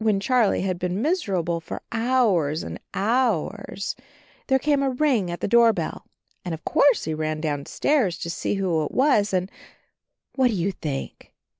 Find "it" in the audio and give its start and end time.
8.84-8.90